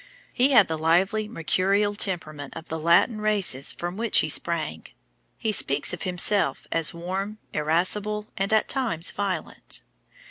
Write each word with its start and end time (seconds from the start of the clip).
He 0.33 0.49
had 0.49 0.67
the 0.67 0.79
lively 0.79 1.27
mercurial 1.27 1.93
temperament 1.93 2.55
of 2.57 2.69
the 2.69 2.79
Latin 2.79 3.21
races 3.21 3.71
from 3.71 3.97
which 3.97 4.21
he 4.21 4.29
sprang. 4.29 4.85
He 5.37 5.51
speaks 5.51 5.93
of 5.93 6.01
himself 6.01 6.65
as 6.71 6.91
"warm, 6.91 7.37
irascible, 7.53 8.27
and 8.35 8.51
at 8.51 8.67
times 8.67 9.11
violent." 9.11 9.83